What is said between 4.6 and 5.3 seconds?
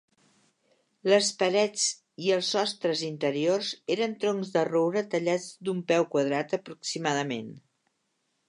roure